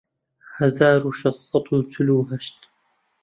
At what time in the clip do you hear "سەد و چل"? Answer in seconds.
1.49-2.07